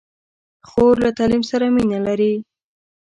خور 0.69 0.95
له 1.03 1.09
تعلیم 1.17 1.43
سره 1.51 1.65
مینه 1.75 1.99
لري. 2.07 2.33